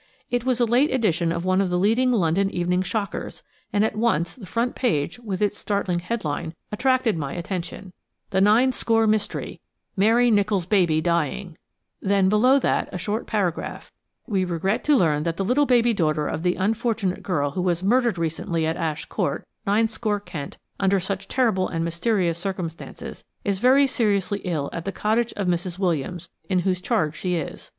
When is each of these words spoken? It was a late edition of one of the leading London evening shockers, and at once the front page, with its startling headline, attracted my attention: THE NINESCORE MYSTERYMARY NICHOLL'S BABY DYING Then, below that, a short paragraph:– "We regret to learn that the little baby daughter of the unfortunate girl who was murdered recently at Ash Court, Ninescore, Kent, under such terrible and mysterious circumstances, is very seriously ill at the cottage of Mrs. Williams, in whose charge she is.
It 0.31 0.45
was 0.45 0.59
a 0.59 0.65
late 0.65 0.89
edition 0.89 1.31
of 1.31 1.45
one 1.45 1.61
of 1.61 1.69
the 1.69 1.77
leading 1.77 2.11
London 2.11 2.49
evening 2.49 2.81
shockers, 2.81 3.43
and 3.71 3.85
at 3.85 3.95
once 3.95 4.33
the 4.33 4.47
front 4.47 4.73
page, 4.73 5.19
with 5.19 5.43
its 5.43 5.59
startling 5.59 5.99
headline, 5.99 6.55
attracted 6.71 7.19
my 7.19 7.33
attention: 7.33 7.93
THE 8.31 8.41
NINESCORE 8.41 9.05
MYSTERYMARY 9.05 9.59
NICHOLL'S 10.31 10.65
BABY 10.65 11.01
DYING 11.01 11.55
Then, 12.01 12.29
below 12.29 12.57
that, 12.57 12.89
a 12.91 12.97
short 12.97 13.27
paragraph:– 13.27 13.91
"We 14.25 14.43
regret 14.43 14.83
to 14.85 14.95
learn 14.95 15.21
that 15.21 15.37
the 15.37 15.45
little 15.45 15.67
baby 15.67 15.93
daughter 15.93 16.25
of 16.25 16.41
the 16.41 16.55
unfortunate 16.55 17.21
girl 17.21 17.51
who 17.51 17.61
was 17.61 17.83
murdered 17.83 18.17
recently 18.17 18.65
at 18.65 18.77
Ash 18.77 19.05
Court, 19.05 19.45
Ninescore, 19.67 20.19
Kent, 20.25 20.57
under 20.79 20.99
such 20.99 21.27
terrible 21.27 21.67
and 21.67 21.85
mysterious 21.85 22.39
circumstances, 22.39 23.23
is 23.43 23.59
very 23.59 23.85
seriously 23.85 24.39
ill 24.45 24.71
at 24.73 24.85
the 24.85 24.91
cottage 24.91 25.31
of 25.33 25.45
Mrs. 25.45 25.77
Williams, 25.77 26.27
in 26.49 26.61
whose 26.61 26.81
charge 26.81 27.15
she 27.15 27.35
is. 27.35 27.69